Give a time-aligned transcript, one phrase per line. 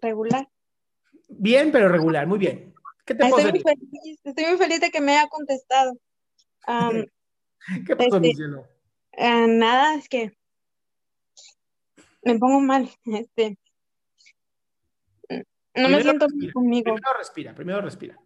[0.00, 0.48] regular.
[1.28, 2.74] Bien, pero regular, muy bien.
[3.04, 5.92] ¿Qué te Estoy muy feliz, estoy muy feliz de que me haya contestado.
[7.86, 8.66] ¿Qué pasó, mi este, cielo?
[9.12, 10.32] eh, nada, es que
[12.22, 12.88] me pongo mal.
[13.04, 13.58] Este,
[15.74, 16.94] no me siento respira, conmigo.
[16.94, 18.16] Primero respira, primero respira.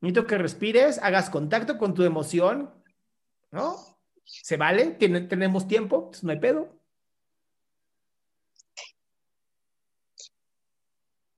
[0.00, 2.72] Necesito que respires, hagas contacto con tu emoción,
[3.50, 3.76] ¿no?
[4.24, 4.92] ¿Se vale?
[4.92, 6.79] ¿Tiene- tenemos tiempo, pues no hay pedo.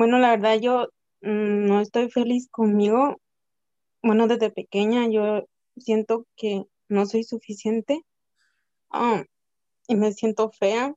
[0.00, 0.88] Bueno, la verdad, yo
[1.20, 3.20] mm, no estoy feliz conmigo.
[4.02, 5.46] Bueno, desde pequeña yo
[5.76, 8.00] siento que no soy suficiente.
[8.88, 9.26] am,
[9.88, 10.94] y me siento fea.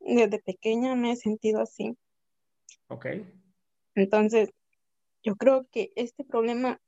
[0.00, 1.96] Desde pequeña me he sentido así.
[2.88, 3.06] Ok.
[3.94, 4.50] Entonces,
[5.22, 6.80] yo creo que este problema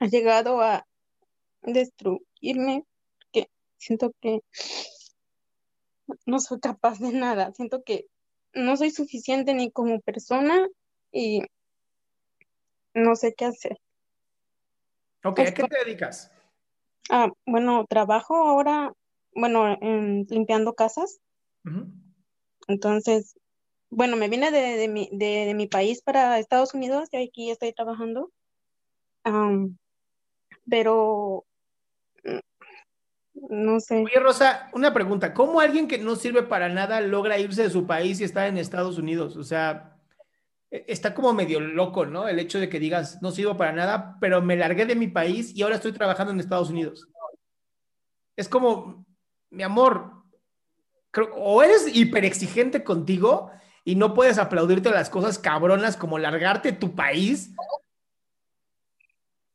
[0.00, 0.88] ha llegado a
[1.62, 2.84] destruirme,
[3.30, 4.40] que siento que
[6.26, 8.08] no soy capaz de nada, siento que
[8.54, 10.68] no soy suficiente ni como persona
[11.12, 11.42] y
[12.94, 13.78] no sé qué hacer.
[15.24, 16.30] Ok, ¿a qué te dedicas?
[17.10, 18.92] Ah, bueno, trabajo ahora,
[19.34, 21.18] bueno, en- limpiando casas,
[22.68, 23.34] entonces,
[23.90, 27.50] bueno, me vine de, de mi, de, de mi país para Estados Unidos y aquí
[27.50, 28.30] estoy trabajando.
[30.68, 31.44] Pero
[33.50, 34.02] no sé.
[34.02, 35.34] Oye, Rosa, una pregunta.
[35.34, 38.58] ¿Cómo alguien que no sirve para nada logra irse de su país y estar en
[38.58, 39.36] Estados Unidos?
[39.36, 39.96] O sea,
[40.70, 42.28] e- está como medio loco, ¿no?
[42.28, 45.54] El hecho de que digas, no sirvo para nada, pero me largué de mi país
[45.54, 47.08] y ahora estoy trabajando en Estados Unidos.
[48.36, 49.06] Es como,
[49.50, 50.12] mi amor,
[51.10, 53.50] creo- o eres hiperexigente contigo
[53.84, 57.54] y no puedes aplaudirte las cosas cabronas como largarte tu país.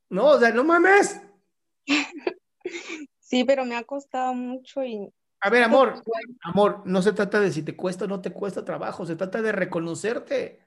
[0.09, 1.21] No, o sea, no mames.
[3.29, 5.07] Sí, pero me ha costado mucho y
[5.41, 6.01] A ver, amor,
[6.41, 9.39] amor, no se trata de si te cuesta o no te cuesta trabajo, se trata
[9.43, 10.65] de reconocerte.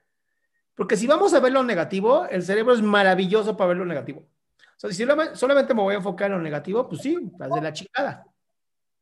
[0.76, 4.20] Porque si vamos a ver lo negativo, el cerebro es maravilloso para ver lo negativo.
[4.20, 7.60] O sea, si solamente, me voy a enfocar en lo negativo, pues sí, las de
[7.60, 8.26] la chingada.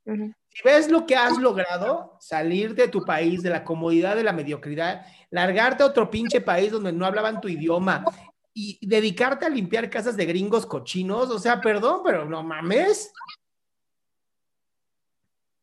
[0.07, 4.33] Si ves lo que has logrado, salir de tu país, de la comodidad, de la
[4.33, 8.07] mediocridad, largarte a otro pinche país donde no hablaban tu idioma
[8.55, 13.13] y dedicarte a limpiar casas de gringos cochinos, o sea, perdón, pero no mames.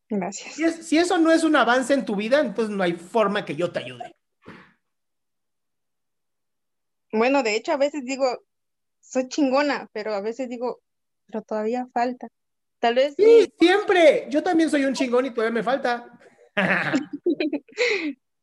[0.10, 0.54] Gracias.
[0.56, 3.46] Si, es- si eso no es un avance en tu vida, entonces no hay forma
[3.46, 4.16] que yo te ayude.
[7.12, 8.44] Bueno, de hecho, a veces digo,
[9.02, 10.82] soy chingona, pero a veces digo,
[11.26, 12.28] pero todavía falta.
[12.80, 14.28] Tal vez Sí, siempre.
[14.30, 16.20] Yo también soy un chingón y todavía me falta.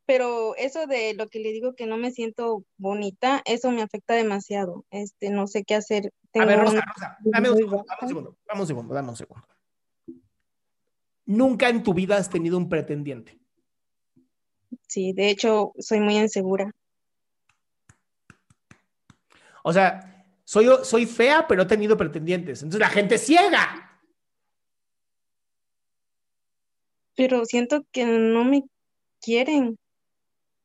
[0.07, 4.13] Pero eso de lo que le digo que no me siento bonita, eso me afecta
[4.15, 4.85] demasiado.
[4.91, 6.13] Este, no sé qué hacer.
[6.35, 9.17] A ver, Rosa, Rosa, dame un segundo, dame un segundo, dame un segundo, dame un
[9.17, 9.47] segundo.
[11.27, 13.39] Nunca en tu vida has tenido un pretendiente.
[14.87, 16.71] Sí, de hecho, soy muy insegura.
[19.63, 20.11] O sea,
[20.45, 22.63] Soy, soy fea, pero he tenido pretendientes.
[22.63, 23.99] Entonces la gente ciega.
[27.17, 28.65] Pero siento que no me
[29.23, 29.79] quieren.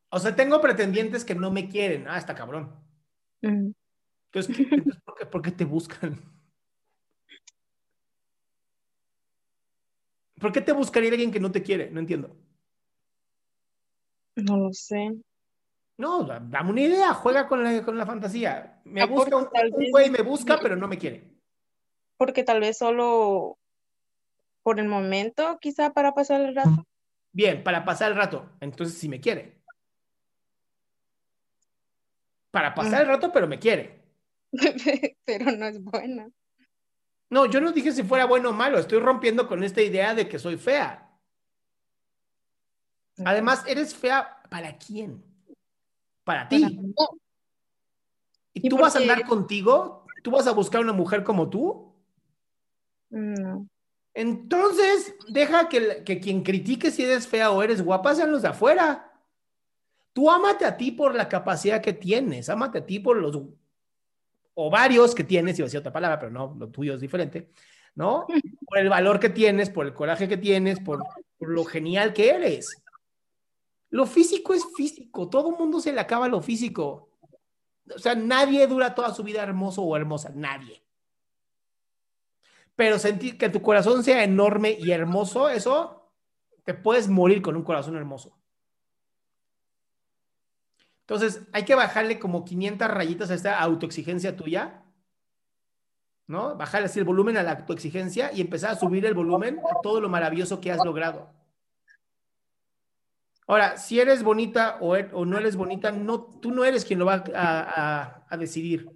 [0.09, 2.07] O sea, tengo pretendientes que no me quieren.
[2.07, 2.75] Ah, está cabrón.
[3.41, 3.71] Mm.
[4.31, 6.19] Entonces, ¿qué- entonces, ¿por, qué, por qué te buscan?
[10.39, 11.89] ¿Por qué te buscaría alguien que no te quiere?
[11.91, 12.35] No entiendo.
[14.35, 15.11] No lo sé.
[15.97, 18.81] No, da- dame una idea, juega con la, con la fantasía.
[18.85, 19.47] Me Ah, busca un,
[19.91, 21.29] güey, me busca, pero no me quiere.
[22.17, 23.57] Porque tal vez solo
[24.63, 26.85] por el momento, quizá para pasar el rato.
[27.31, 28.49] Bien, para pasar el rato.
[28.61, 29.61] Entonces sí me quiere.
[32.51, 33.99] Para pasar el rato, pero me quiere.
[35.25, 36.29] Pero no es buena.
[37.29, 38.79] No, yo no dije si fuera bueno o malo.
[38.79, 41.07] Estoy rompiendo con esta idea de que soy fea.
[43.23, 45.23] Además, ¿eres fea para quién?
[46.23, 46.79] Para ti.
[48.53, 50.05] ¿Y ¿Y tú vas a andar contigo?
[50.23, 51.93] ¿Tú vas a buscar una mujer como tú?
[53.09, 53.67] No.
[54.13, 58.49] Entonces, deja que, que quien critique si eres fea o eres guapa sean los de
[58.49, 59.11] afuera.
[60.13, 63.37] Tú ámate a ti por la capacidad que tienes, ámate a ti por los
[64.59, 67.51] ovarios que tienes, iba a decir otra palabra, pero no, lo tuyo es diferente,
[67.95, 68.27] ¿no?
[68.67, 71.01] Por el valor que tienes, por el coraje que tienes, por,
[71.37, 72.83] por lo genial que eres.
[73.89, 77.09] Lo físico es físico, todo el mundo se le acaba lo físico.
[77.95, 80.83] O sea, nadie dura toda su vida hermoso o hermosa, nadie.
[82.75, 86.13] Pero sentir que tu corazón sea enorme y hermoso, eso
[86.63, 88.38] te puedes morir con un corazón hermoso.
[91.09, 94.83] Entonces, hay que bajarle como 500 rayitas a esta autoexigencia tuya,
[96.27, 96.55] ¿no?
[96.55, 99.99] Bajarle así el volumen a la autoexigencia y empezar a subir el volumen a todo
[100.01, 101.33] lo maravilloso que has logrado.
[103.47, 107.05] Ahora, si eres bonita o, o no eres bonita, no, tú no eres quien lo
[107.07, 108.87] va a- a decidir.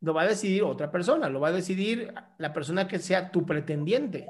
[0.00, 3.46] Lo va a decidir otra persona, lo va a decidir la persona que sea tu
[3.46, 4.26] pretendiente.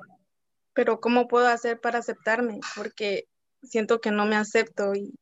[0.75, 2.61] Pero ¿cómo puedo hacer para aceptarme?
[2.77, 3.29] Porque
[3.63, 5.15] siento que no me acepto y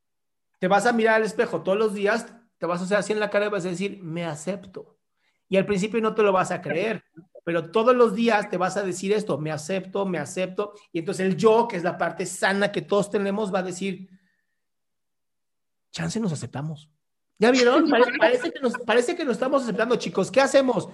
[0.58, 2.26] Te vas a mirar al espejo todos los días,
[2.58, 4.98] te vas a hacer así en la cara y vas a decir, me acepto.
[5.48, 7.04] Y al principio no te lo vas a creer,
[7.44, 10.72] pero todos los días te vas a decir esto, me acepto, me acepto.
[10.92, 14.08] Y entonces el yo, que es la parte sana que todos tenemos, va a decir,
[15.92, 16.90] chance nos aceptamos.
[17.38, 17.88] ¿Ya vieron?
[17.90, 20.30] Pare- parece, que nos, parece que nos estamos aceptando, chicos.
[20.30, 20.88] ¿Qué hacemos?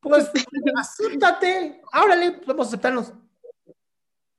[0.00, 0.30] Pues
[0.76, 1.80] acéptate.
[1.92, 3.12] Órale, vamos a aceptarnos.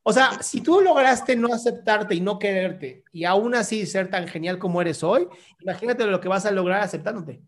[0.04, 4.28] O sea, si tú lograste no aceptarte y no quererte y aún así ser tan
[4.28, 5.28] genial como eres hoy,
[5.62, 7.42] imagínate lo que vas a lograr aceptándote.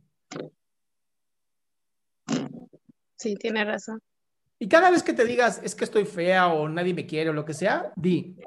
[3.17, 4.01] sí, tiene razón.
[4.57, 7.33] Y cada vez que te digas, es que estoy fea o nadie me quiere o
[7.33, 8.37] lo que sea, di,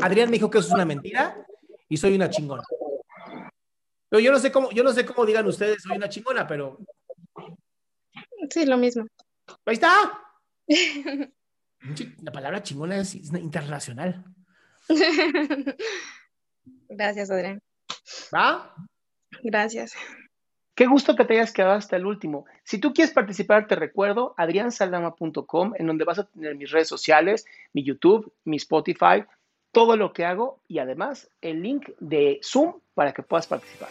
[0.00, 1.44] Adrián me dijo que eso es una mentira
[1.88, 2.62] y soy una chingona.
[4.08, 6.78] Pero yo no sé cómo, yo no sé cómo digan ustedes, soy una chingona, pero
[8.50, 9.04] Sí, lo mismo.
[9.66, 9.88] ahí está.
[12.22, 14.24] La palabra chingona es, internacional.
[16.88, 17.60] Gracias, Adrián.
[18.34, 18.74] ¿Va?
[19.42, 19.94] Gracias.
[20.74, 22.46] Qué gusto que te hayas quedado hasta el último.
[22.64, 27.44] Si tú quieres participar, te recuerdo adriansaldama.com, en donde vas a tener mis redes sociales,
[27.72, 29.24] mi YouTube, mi Spotify,
[29.72, 33.90] todo lo que hago y además el link de Zoom para que puedas participar.